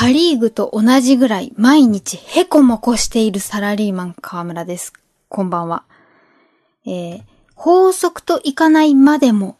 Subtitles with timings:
[0.00, 4.92] パリーグと同じぐらい毎日へこもこしているサラリーマン河村です。
[5.28, 5.82] こんばんは。
[6.86, 7.22] えー、
[7.56, 9.56] 法則といかないまでも、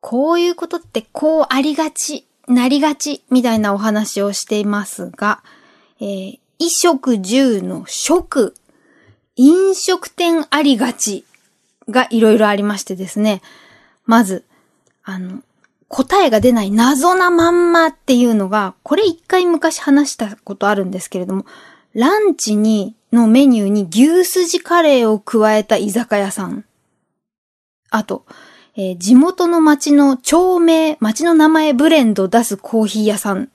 [0.00, 5.42] こういうことってこうありがち、なりがち、みたいなお話をしていますが、
[5.98, 8.54] えー、衣食住の食、
[9.34, 11.24] 飲食店ありがち
[11.88, 13.42] がいろいろありましてですね。
[14.06, 14.44] まず、
[15.02, 15.42] あの、
[15.94, 21.44] 答えが出ない謎なまんまっていうのが、これ一回昔話したことあるんですけれども、
[21.92, 26.64] ランチに、のメニューに牛すじカレーを加えた居酒屋さん。
[27.90, 28.24] あと、
[28.74, 33.50] えー、地元の町の町名、町の名前ブレンド出すコーヒー屋さん。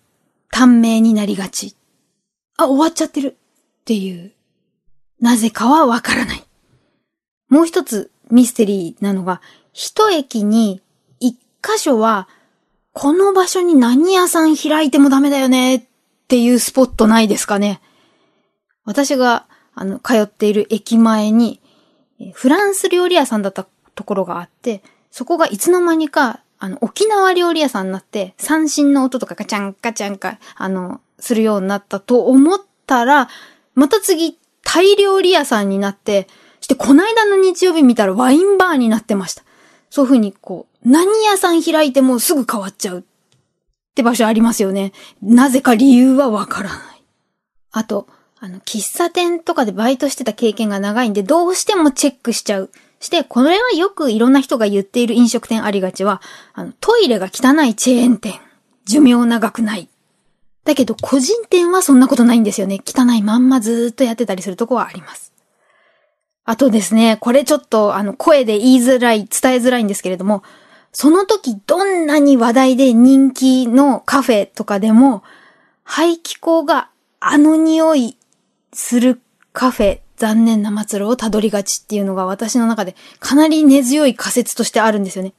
[0.51, 1.75] 短命になりがち。
[2.55, 3.35] あ、終わっちゃってる。
[3.81, 4.31] っていう。
[5.19, 6.43] なぜかはわからない。
[7.49, 9.41] もう一つミステリーなのが、
[9.73, 10.81] 一駅に
[11.67, 12.27] 箇所は、
[12.93, 15.83] この場所に何屋さん開いてもダメだよねっ
[16.27, 17.81] ていうスポットないですかね。
[18.85, 21.61] 私が、あの、通っている駅前に、
[22.33, 33.29] フランス料理屋さんだったところがあって、そこがいつの間にか、あの、沖縄料理屋さんになって、三振の音とかガチャンガチャンか、あの、するようになったと思ったら、
[33.75, 36.27] また次、タイ料理屋さんになって、
[36.61, 39.43] してこの間の日曜日見たらワインバーになってました。
[39.89, 43.03] そういうふうにこう、何屋さん開いてもすぐ変わっちゃうっ
[43.95, 44.93] て場所ありますよね。
[45.21, 47.03] なぜか理由はわからない。
[47.71, 48.07] あと、
[48.39, 52.69] あの、喫茶店とかでバイトしてた経験が長いんで、どうしてもチェックしちゃう。
[52.99, 56.21] して、これはよくいろんな人が言っている飲食店ありがちは、
[56.53, 58.39] あの、トイレが汚いチェーン店。
[58.85, 59.89] 寿命長くない。
[60.63, 62.79] だけど、個人店はそんなことないんですよね。
[62.85, 65.33] 汚いまんまずーっとやってたりするとこはあります。
[66.49, 70.43] あとですね、これちょっと、あの、声で言いづらい、伝えづらいんですけれども、
[70.93, 75.23] その時どんなに話題で人気のカフェとかでも、
[75.83, 76.89] 排気口が
[77.19, 78.17] あの匂い
[78.71, 79.19] する
[79.51, 85.33] カフェ、残念な末路をたどりがちっていうのが私の中でかなり根強い仮説としてあるんですよね。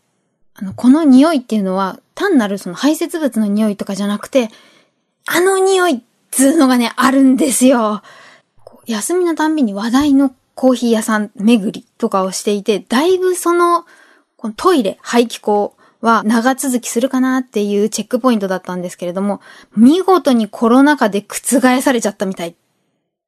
[0.52, 4.50] あの、この匂いっていうのは単なるその排泄物の匂いとかじゃなくて、
[5.24, 8.02] あの匂いっつうのがね、あるんですよ。
[8.84, 13.86] 休みのたんびに話題のコーヒー屋さん巡りとかをしていて、だいぶその
[14.36, 19.40] このトイレ、排気口は長続きするかなっていうチェックポイントだったんですけれども、
[19.76, 22.56] 見事にコロナ禍で覆されちゃったみたい。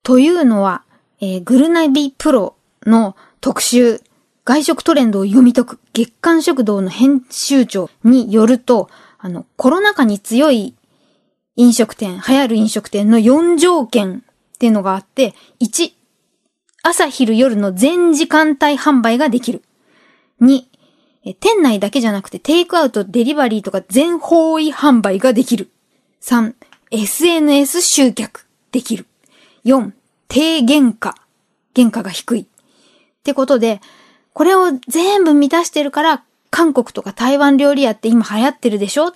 [0.03, 0.83] というのは、
[1.21, 4.01] えー、グルナビプロの特集、
[4.45, 10.75] 外食トレンドを読み解く月刊食堂の編集長によると、あの、コロナ禍に強い
[11.55, 14.25] 飲食店、流行る飲食店の4条件
[14.55, 15.93] っていうのがあって、1、
[16.83, 19.63] 朝昼夜の全時間帯販売ができる。
[20.41, 20.65] 2、
[21.39, 25.71] 店内だけじゃなくてテイクアウト、デリバリーとか全方位販売ができる。
[26.23, 26.55] 3、
[26.91, 29.07] SNS 集客できる。
[29.65, 29.93] 4、
[30.29, 31.15] 低原価。
[31.77, 32.41] 原価が低い。
[32.41, 32.47] っ
[33.23, 33.81] てことで、
[34.33, 39.09] これを全部満たしてるから、韓国とか台湾料理屋って今流行ってるでしょ？
[39.09, 39.15] っ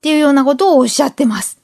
[0.00, 1.60] ていうようなことをおっしゃってます。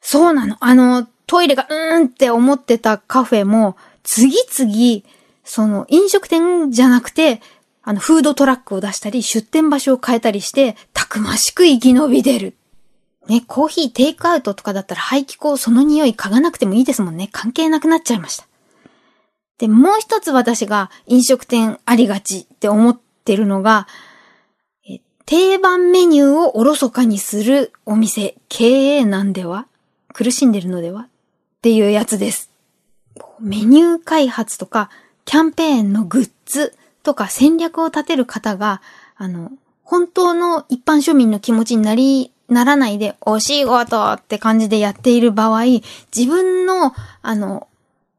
[0.00, 0.56] そうなの。
[0.60, 5.02] あの、トイレがうーんって思ってたカフェも、次々、
[5.44, 7.40] その飲食店じゃなくて、
[7.82, 12.54] あの、フードトラックを出したり、出店場所を変えたりして、たくましく生き延び出る。
[13.28, 17.28] ね、コーヒーテイクアウトとかだったら排気口その匂い嗅がなくてもいいですもんね。
[17.30, 18.46] 関係なくなっちゃいました。
[19.58, 23.86] で、もう一つ私が飲食店ありがちって思ってるのが、
[25.26, 29.66] 定番メニューをおろそかにするお店、経営なんでは
[30.14, 31.08] 苦しんでるのではっ
[31.60, 32.50] ていうやつです。
[33.40, 34.90] メニュー開発とか、
[35.24, 36.74] キャンペーンのグッズ、
[37.08, 38.82] とか戦略を立てる方が、
[39.16, 39.50] あの、
[39.82, 45.64] 本当の一般庶民の気持ちになり、ならないで、お仕事って感じでやっている場合、
[46.14, 46.92] 自分の、
[47.22, 47.66] あの、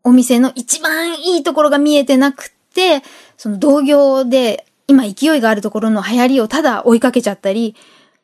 [0.04, 3.04] お店の一番いいところが見えてなくって、
[3.38, 7.76] その同業で今勢いがあるところの流行りをただ追いかけちゃったり、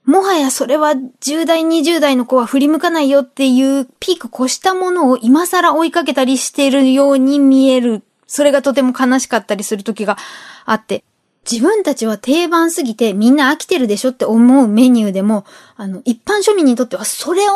[0.06, 8.03] もはやそれは10代、20代の子は振り向かないよっていうピーク越したものを今更追いかけたりしているように見える。
[8.28, 10.18] それがとても悲しかったりする時が
[10.66, 11.03] あって、
[11.50, 15.46] 自分たちは定番すぎてみんな飽きてるでしょって思うメニューでも、
[15.76, 17.53] あの、一般庶民にとってはそれを、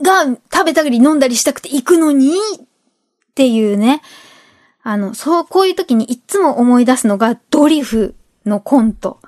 [0.00, 2.66] が食べたり飲んだりしたくて行くのにっ
[3.34, 4.02] ていうね。
[4.82, 8.14] あの、そう、こういう時にいつも思い出すのがドリフ
[8.44, 9.18] のコント。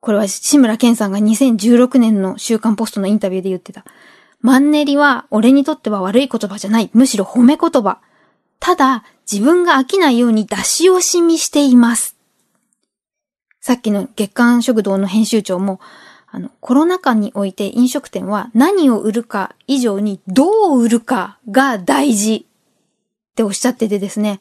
[0.00, 3.84] これは志村けんさんが2016年の週刊ポストのインタビューで言ってた。
[4.40, 6.90] マンネリは俺にとっては悪い言葉じゃない。
[6.92, 7.98] むしろ褒め言葉。
[8.60, 12.16] ただ、自分が飽きないように出し惜しみしています。
[13.60, 15.80] さっきの月刊食堂の編集長も、
[16.30, 24.40] あの、コロナ禍において飲食店は何を売るか以上にどう売るかが大事っておっしゃっててですね、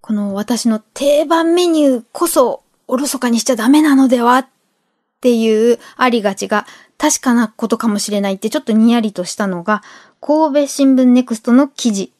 [0.00, 4.48] この私の定番メニューこそおろそかにしちゃダメなのでは
[5.20, 9.82] っていうありがちが確かなことかもしれないってちょっとにやりとしたのが、
[10.20, 12.12] 神戸新聞ネクストの記事。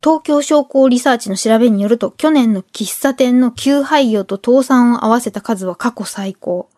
[0.00, 6.68] 東京商工リサーチの調べによると、去年の喫茶店の休廃業と倒産を合わせた数は過去最高。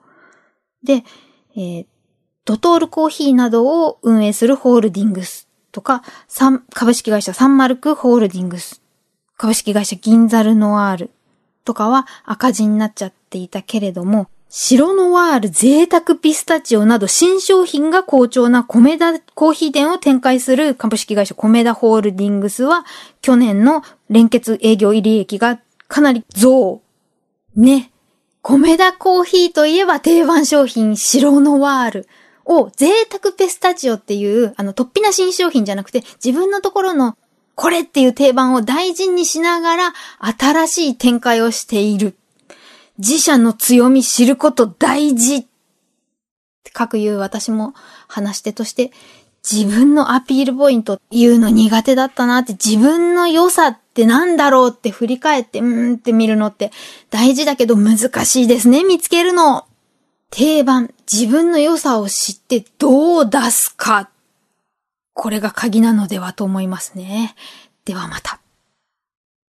[0.82, 1.04] で、
[1.54, 1.86] えー、
[2.46, 6.02] ドトールコーヒーなどを運営するホールディングスとか、
[6.72, 8.80] 株式会社サンマルクホールディングス、
[9.36, 11.10] 株式会社銀ザルノワール
[11.66, 22.84] とかは赤字になっちゃっていたけれども、白ノワール贅沢ピスタチオなど新商品が好調な米田コーヒー店を展開する株式会社米田ホールディングスは
[23.22, 26.82] 去年の連結営業利益がかなり増。
[27.54, 27.92] ね。
[28.42, 32.08] 米田コーヒーといえば定番商品白ノワール
[32.44, 37.16] を贅沢ペスタチオっていうあの突飛な新商品じゃなくて自分のところの
[37.54, 42.16] これっていう定番を大事にしながら新しい展開をしている。
[43.00, 45.42] 自社の強み知ること大事っ
[46.62, 47.74] て各言う私も
[48.06, 48.92] 話し手として
[49.48, 56.72] 自分のアピールポイント言うの苦手だったなって自分の良さってなんだろうって振り返ってうーんって見るのって
[57.08, 59.66] 大事だけど難しいですね、見つけるの。
[60.30, 64.10] 定番、自分の良さを知ってどう出すか。
[65.14, 67.34] これが鍵なのではと思いますね。
[67.84, 68.40] ではまた。